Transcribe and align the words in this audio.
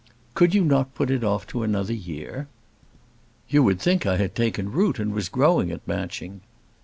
"Could 0.33 0.55
you 0.55 0.63
not 0.63 0.95
put 0.95 1.11
it 1.11 1.23
off 1.23 1.45
to 1.45 1.61
another 1.61 1.93
year?" 1.93 2.47
"You 3.49 3.61
would 3.61 3.79
think 3.79 4.03
I 4.07 4.17
had 4.17 4.33
taken 4.33 4.71
root 4.71 4.97
and 4.97 5.13
was 5.13 5.29
growing 5.29 5.69
at 5.69 5.87
Matching." 5.87 6.41